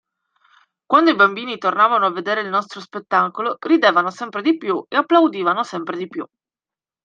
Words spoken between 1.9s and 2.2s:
a